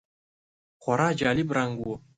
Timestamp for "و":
1.83-1.85